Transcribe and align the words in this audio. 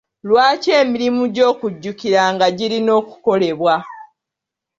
Lwaki 0.27 0.69
emirimu 0.81 1.23
gy'okujjukiranga 1.35 2.45
girina 2.57 2.91
okukolebwa? 2.99 3.75